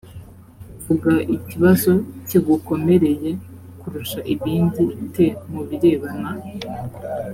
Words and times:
vuga 0.83 1.13
ikibazo 1.35 1.91
kigukomereye 2.27 3.31
kurusha 3.79 4.19
ibindi 4.33 4.83
te 5.13 5.25
mu 5.51 5.61
birebana 5.67 6.31